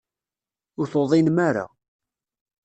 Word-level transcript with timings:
Ur 0.79 0.85
tuḍinem 0.91 1.37
ara. 1.49 1.65